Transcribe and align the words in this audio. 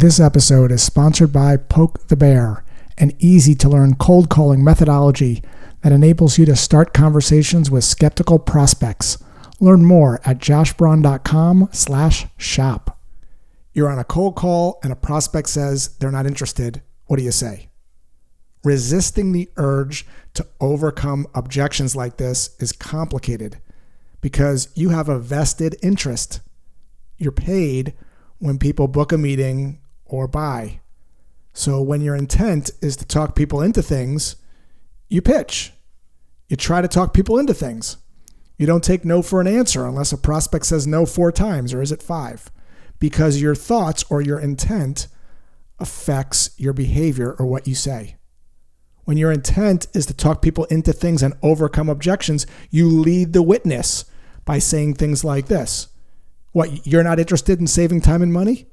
This 0.00 0.18
episode 0.18 0.72
is 0.72 0.82
sponsored 0.82 1.30
by 1.30 1.58
Poke 1.58 2.08
the 2.08 2.16
Bear, 2.16 2.64
an 2.96 3.12
easy 3.18 3.54
to 3.56 3.68
learn 3.68 3.96
cold 3.96 4.30
calling 4.30 4.64
methodology 4.64 5.42
that 5.82 5.92
enables 5.92 6.38
you 6.38 6.46
to 6.46 6.56
start 6.56 6.94
conversations 6.94 7.70
with 7.70 7.84
skeptical 7.84 8.38
prospects. 8.38 9.18
Learn 9.60 9.84
more 9.84 10.18
at 10.24 10.38
joshbraun.com 10.38 11.68
slash 11.72 12.26
shop. 12.38 12.98
You're 13.74 13.90
on 13.90 13.98
a 13.98 14.04
cold 14.04 14.36
call 14.36 14.80
and 14.82 14.90
a 14.90 14.96
prospect 14.96 15.50
says 15.50 15.88
they're 15.98 16.10
not 16.10 16.24
interested. 16.24 16.80
What 17.04 17.18
do 17.18 17.22
you 17.22 17.30
say? 17.30 17.68
Resisting 18.64 19.32
the 19.32 19.50
urge 19.58 20.06
to 20.32 20.46
overcome 20.62 21.26
objections 21.34 21.94
like 21.94 22.16
this 22.16 22.56
is 22.58 22.72
complicated 22.72 23.58
because 24.22 24.70
you 24.74 24.88
have 24.88 25.10
a 25.10 25.18
vested 25.18 25.76
interest. 25.82 26.40
You're 27.18 27.32
paid 27.32 27.92
when 28.38 28.58
people 28.58 28.88
book 28.88 29.12
a 29.12 29.18
meeting 29.18 29.78
or 30.12 30.28
buy. 30.28 30.80
So 31.52 31.82
when 31.82 32.00
your 32.00 32.14
intent 32.14 32.70
is 32.80 32.96
to 32.96 33.04
talk 33.04 33.34
people 33.34 33.60
into 33.60 33.82
things, 33.82 34.36
you 35.08 35.20
pitch. 35.20 35.72
You 36.48 36.56
try 36.56 36.80
to 36.80 36.88
talk 36.88 37.12
people 37.12 37.38
into 37.38 37.54
things. 37.54 37.96
You 38.56 38.66
don't 38.66 38.84
take 38.84 39.04
no 39.04 39.22
for 39.22 39.40
an 39.40 39.46
answer 39.46 39.86
unless 39.86 40.12
a 40.12 40.18
prospect 40.18 40.66
says 40.66 40.86
no 40.86 41.06
four 41.06 41.32
times, 41.32 41.72
or 41.72 41.80
is 41.80 41.92
it 41.92 42.02
five? 42.02 42.50
Because 42.98 43.40
your 43.40 43.54
thoughts 43.54 44.04
or 44.10 44.20
your 44.20 44.38
intent 44.38 45.08
affects 45.78 46.50
your 46.58 46.74
behavior 46.74 47.34
or 47.38 47.46
what 47.46 47.66
you 47.66 47.74
say. 47.74 48.16
When 49.04 49.16
your 49.16 49.32
intent 49.32 49.86
is 49.94 50.06
to 50.06 50.14
talk 50.14 50.42
people 50.42 50.66
into 50.66 50.92
things 50.92 51.22
and 51.22 51.34
overcome 51.42 51.88
objections, 51.88 52.46
you 52.70 52.86
lead 52.88 53.32
the 53.32 53.42
witness 53.42 54.04
by 54.44 54.58
saying 54.58 54.94
things 54.94 55.24
like 55.24 55.46
this 55.46 55.88
What, 56.52 56.86
you're 56.86 57.02
not 57.02 57.18
interested 57.18 57.60
in 57.60 57.66
saving 57.66 58.02
time 58.02 58.22
and 58.22 58.32
money? 58.32 58.66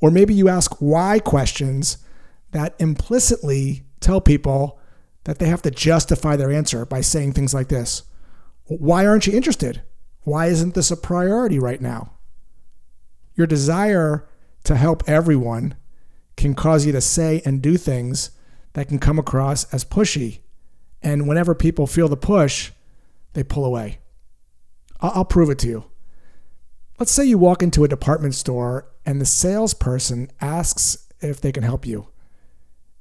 Or 0.00 0.10
maybe 0.10 0.34
you 0.34 0.48
ask 0.48 0.76
why 0.78 1.18
questions 1.18 1.98
that 2.52 2.74
implicitly 2.78 3.84
tell 4.00 4.20
people 4.20 4.78
that 5.24 5.38
they 5.38 5.48
have 5.48 5.62
to 5.62 5.70
justify 5.70 6.36
their 6.36 6.50
answer 6.50 6.86
by 6.86 7.00
saying 7.00 7.32
things 7.32 7.52
like 7.52 7.68
this 7.68 8.02
Why 8.64 9.06
aren't 9.06 9.26
you 9.26 9.36
interested? 9.36 9.82
Why 10.22 10.46
isn't 10.46 10.74
this 10.74 10.90
a 10.90 10.96
priority 10.96 11.58
right 11.58 11.80
now? 11.80 12.12
Your 13.34 13.46
desire 13.46 14.28
to 14.64 14.76
help 14.76 15.02
everyone 15.06 15.76
can 16.36 16.54
cause 16.54 16.86
you 16.86 16.92
to 16.92 17.00
say 17.00 17.42
and 17.44 17.62
do 17.62 17.76
things 17.76 18.30
that 18.74 18.88
can 18.88 18.98
come 18.98 19.18
across 19.18 19.72
as 19.72 19.84
pushy. 19.84 20.40
And 21.02 21.28
whenever 21.28 21.54
people 21.54 21.86
feel 21.86 22.08
the 22.08 22.16
push, 22.16 22.72
they 23.32 23.42
pull 23.42 23.64
away. 23.64 23.98
I'll 25.00 25.24
prove 25.24 25.50
it 25.50 25.58
to 25.60 25.68
you. 25.68 25.84
Let's 26.98 27.12
say 27.12 27.24
you 27.24 27.38
walk 27.38 27.62
into 27.62 27.84
a 27.84 27.88
department 27.88 28.34
store 28.34 28.88
and 29.08 29.22
the 29.22 29.24
salesperson 29.24 30.30
asks 30.38 31.08
if 31.20 31.40
they 31.40 31.50
can 31.50 31.62
help 31.62 31.86
you. 31.86 32.08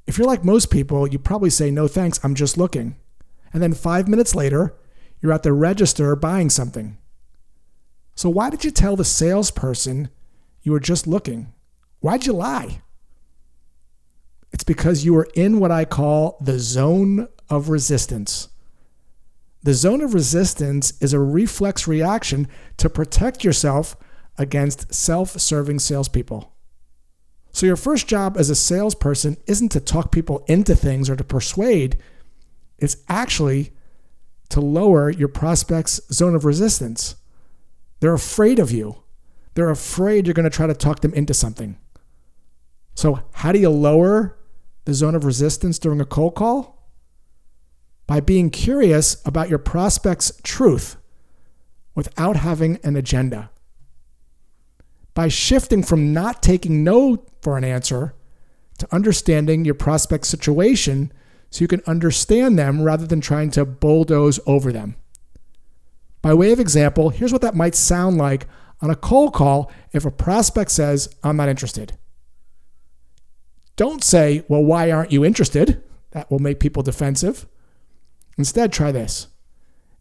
If 0.05 0.17
you're 0.17 0.25
like 0.25 0.45
most 0.45 0.71
people, 0.71 1.05
you 1.05 1.19
probably 1.19 1.49
say, 1.49 1.69
No 1.69 1.89
thanks, 1.89 2.17
I'm 2.23 2.33
just 2.33 2.57
looking. 2.57 2.95
And 3.51 3.61
then 3.61 3.73
five 3.73 4.07
minutes 4.07 4.33
later, 4.33 4.73
you're 5.19 5.33
at 5.33 5.43
the 5.43 5.51
register 5.51 6.15
buying 6.15 6.49
something. 6.49 6.97
So, 8.15 8.29
why 8.29 8.49
did 8.49 8.63
you 8.63 8.71
tell 8.71 8.95
the 8.95 9.03
salesperson 9.03 10.07
you 10.61 10.71
were 10.71 10.79
just 10.79 11.07
looking? 11.07 11.53
Why'd 11.99 12.25
you 12.25 12.31
lie? 12.31 12.83
It's 14.53 14.63
because 14.63 15.03
you 15.03 15.13
were 15.13 15.27
in 15.35 15.59
what 15.59 15.71
I 15.71 15.83
call 15.83 16.37
the 16.39 16.57
zone 16.57 17.27
of 17.49 17.67
resistance. 17.67 18.47
The 19.61 19.73
zone 19.73 19.99
of 19.99 20.13
resistance 20.13 20.93
is 21.01 21.11
a 21.11 21.19
reflex 21.19 21.85
reaction 21.85 22.47
to 22.77 22.89
protect 22.89 23.43
yourself 23.43 23.97
against 24.37 24.93
self 24.93 25.39
serving 25.39 25.79
salespeople. 25.79 26.53
So, 27.51 27.65
your 27.65 27.75
first 27.75 28.07
job 28.07 28.37
as 28.37 28.49
a 28.49 28.55
salesperson 28.55 29.37
isn't 29.47 29.69
to 29.69 29.79
talk 29.79 30.11
people 30.11 30.43
into 30.47 30.75
things 30.75 31.09
or 31.09 31.15
to 31.15 31.23
persuade, 31.23 31.97
it's 32.77 32.97
actually 33.09 33.73
to 34.49 34.61
lower 34.61 35.09
your 35.09 35.27
prospect's 35.27 35.99
zone 36.13 36.35
of 36.35 36.45
resistance. 36.45 37.15
They're 37.99 38.13
afraid 38.13 38.59
of 38.59 38.71
you, 38.71 39.03
they're 39.55 39.69
afraid 39.69 40.27
you're 40.27 40.33
going 40.33 40.49
to 40.49 40.55
try 40.55 40.67
to 40.67 40.73
talk 40.73 41.01
them 41.01 41.13
into 41.13 41.33
something. 41.33 41.77
So, 42.95 43.23
how 43.33 43.51
do 43.51 43.59
you 43.59 43.69
lower 43.69 44.37
the 44.85 44.93
zone 44.93 45.15
of 45.15 45.25
resistance 45.25 45.79
during 45.79 45.99
a 45.99 46.05
cold 46.05 46.35
call? 46.35 46.77
by 48.07 48.21
being 48.21 48.49
curious 48.49 49.21
about 49.25 49.49
your 49.49 49.59
prospect's 49.59 50.31
truth 50.41 50.95
without 51.93 52.37
having 52.37 52.79
an 52.83 52.95
agenda. 52.95 53.51
By 55.17 55.29
shifting 55.29 55.81
from 55.81 56.13
not 56.13 56.43
taking 56.43 56.83
no 56.83 57.25
for 57.41 57.57
an 57.57 57.63
answer 57.63 58.13
to 58.77 58.93
understanding 58.93 59.65
your 59.65 59.73
prospect's 59.73 60.27
situation 60.27 61.11
so 61.49 61.63
you 61.63 61.67
can 61.67 61.81
understand 61.87 62.59
them 62.59 62.83
rather 62.83 63.07
than 63.07 63.19
trying 63.19 63.49
to 63.49 63.65
bulldoze 63.65 64.39
over 64.45 64.71
them. 64.71 64.95
By 66.21 66.35
way 66.35 66.51
of 66.51 66.59
example, 66.59 67.09
here's 67.09 67.33
what 67.33 67.41
that 67.41 67.55
might 67.55 67.73
sound 67.73 68.19
like 68.19 68.45
on 68.79 68.91
a 68.91 68.95
cold 68.95 69.33
call 69.33 69.71
if 69.91 70.05
a 70.05 70.11
prospect 70.11 70.69
says, 70.69 71.09
I'm 71.23 71.37
not 71.37 71.49
interested. 71.49 71.97
Don't 73.75 74.03
say, 74.03 74.45
Well, 74.47 74.63
why 74.63 74.91
aren't 74.91 75.11
you 75.11 75.25
interested? 75.25 75.81
That 76.11 76.29
will 76.29 76.37
make 76.37 76.59
people 76.59 76.83
defensive. 76.83 77.47
Instead, 78.37 78.71
try 78.71 78.91
this. 78.91 79.29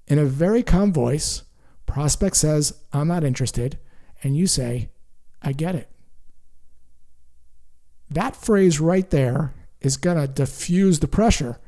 In 0.08 0.18
a 0.18 0.26
very 0.26 0.62
calm 0.62 0.92
voice, 0.92 1.44
prospect 1.86 2.36
says, 2.36 2.74
I'm 2.92 3.08
not 3.08 3.24
interested, 3.24 3.78
and 4.22 4.36
you 4.36 4.46
say, 4.46 4.90
I 5.46 5.52
get 5.52 5.76
it. 5.76 5.88
That 8.10 8.34
phrase 8.34 8.80
right 8.80 9.08
there 9.10 9.54
is 9.80 9.96
going 9.96 10.16
to 10.16 10.26
diffuse 10.26 10.98
the 10.98 11.06
pressure 11.06 11.60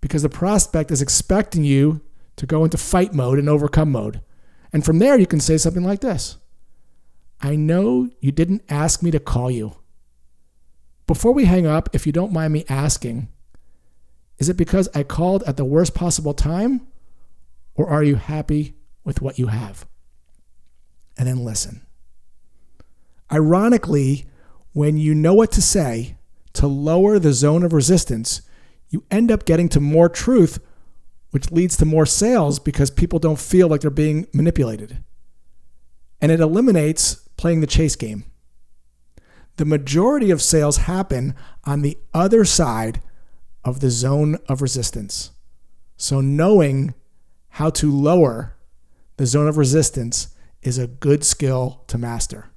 because 0.00 0.22
the 0.22 0.28
prospect 0.28 0.92
is 0.92 1.02
expecting 1.02 1.64
you 1.64 2.00
to 2.36 2.46
go 2.46 2.62
into 2.62 2.78
fight 2.78 3.12
mode 3.12 3.38
and 3.40 3.48
overcome 3.48 3.90
mode. 3.90 4.20
And 4.72 4.84
from 4.84 5.00
there, 5.00 5.18
you 5.18 5.26
can 5.26 5.40
say 5.40 5.58
something 5.58 5.82
like 5.82 6.00
this 6.00 6.36
I 7.40 7.56
know 7.56 8.08
you 8.20 8.30
didn't 8.30 8.62
ask 8.68 9.02
me 9.02 9.10
to 9.10 9.18
call 9.18 9.50
you. 9.50 9.76
Before 11.08 11.32
we 11.32 11.44
hang 11.44 11.66
up, 11.66 11.88
if 11.92 12.06
you 12.06 12.12
don't 12.12 12.32
mind 12.32 12.52
me 12.52 12.64
asking, 12.68 13.28
is 14.38 14.48
it 14.48 14.56
because 14.56 14.88
I 14.94 15.02
called 15.02 15.42
at 15.44 15.56
the 15.56 15.64
worst 15.64 15.94
possible 15.94 16.34
time? 16.34 16.86
Or 17.74 17.88
are 17.88 18.02
you 18.02 18.16
happy 18.16 18.74
with 19.04 19.20
what 19.20 19.38
you 19.38 19.48
have? 19.48 19.86
And 21.18 21.26
then 21.28 21.44
listen. 21.44 21.85
Ironically, 23.32 24.26
when 24.72 24.96
you 24.96 25.14
know 25.14 25.34
what 25.34 25.50
to 25.52 25.62
say 25.62 26.16
to 26.52 26.66
lower 26.66 27.18
the 27.18 27.32
zone 27.32 27.62
of 27.64 27.72
resistance, 27.72 28.42
you 28.88 29.04
end 29.10 29.30
up 29.30 29.44
getting 29.44 29.68
to 29.70 29.80
more 29.80 30.08
truth, 30.08 30.58
which 31.30 31.50
leads 31.50 31.76
to 31.78 31.84
more 31.84 32.06
sales 32.06 32.58
because 32.58 32.90
people 32.90 33.18
don't 33.18 33.38
feel 33.38 33.68
like 33.68 33.80
they're 33.80 33.90
being 33.90 34.26
manipulated. 34.32 35.02
And 36.20 36.30
it 36.30 36.40
eliminates 36.40 37.14
playing 37.36 37.60
the 37.60 37.66
chase 37.66 37.96
game. 37.96 38.24
The 39.56 39.64
majority 39.64 40.30
of 40.30 40.42
sales 40.42 40.78
happen 40.78 41.34
on 41.64 41.82
the 41.82 41.98
other 42.12 42.44
side 42.44 43.02
of 43.64 43.80
the 43.80 43.90
zone 43.90 44.36
of 44.48 44.62
resistance. 44.62 45.32
So, 45.96 46.20
knowing 46.20 46.94
how 47.50 47.70
to 47.70 47.90
lower 47.90 48.56
the 49.16 49.26
zone 49.26 49.48
of 49.48 49.56
resistance 49.56 50.28
is 50.62 50.78
a 50.78 50.86
good 50.86 51.24
skill 51.24 51.84
to 51.88 51.96
master. 51.96 52.50